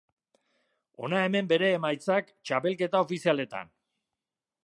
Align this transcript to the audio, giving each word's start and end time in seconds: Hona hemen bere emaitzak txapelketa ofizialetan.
Hona 1.07 1.19
hemen 1.25 1.51
bere 1.51 1.69
emaitzak 1.75 2.33
txapelketa 2.51 3.05
ofizialetan. 3.07 3.73